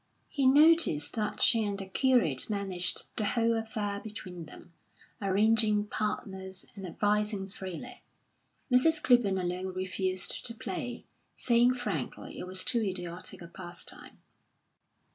He 0.29 0.47
noticed 0.47 1.13
that 1.15 1.43
she 1.43 1.63
and 1.63 1.77
the 1.77 1.85
curate 1.85 2.49
managed 2.49 3.05
the 3.17 3.23
whole 3.23 3.55
affair 3.55 3.99
between 3.99 4.45
them, 4.45 4.73
arranging 5.21 5.85
partners 5.85 6.65
and 6.75 6.87
advising 6.87 7.45
freely. 7.45 8.01
Mrs. 8.73 8.99
Clibborn 9.03 9.39
alone 9.39 9.75
refused 9.75 10.43
to 10.47 10.55
play, 10.55 11.05
saying 11.35 11.75
frankly 11.75 12.39
it 12.39 12.47
was 12.47 12.63
too 12.63 12.81
idiotic 12.81 13.43
a 13.43 13.47
pastime. 13.47 14.17